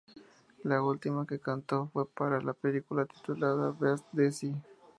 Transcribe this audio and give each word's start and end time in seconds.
La 0.63 0.81
última 0.81 1.27
que 1.27 1.37
cantó 1.39 1.91
fue 1.93 2.07
para 2.07 2.41
la 2.41 2.53
película 2.53 3.05
titulada 3.05 3.71
"Beat 3.79 3.99
Desi". 4.11 4.55